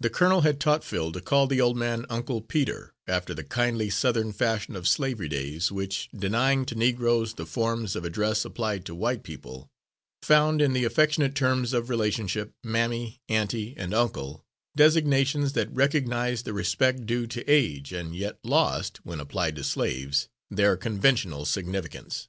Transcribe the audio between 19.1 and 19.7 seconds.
applied to